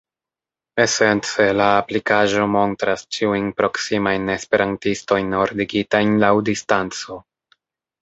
[0.85, 7.25] Esence, la aplikaĵo montras ĉiujn proksimajn esperantistojn ordigitajn laŭ distanco.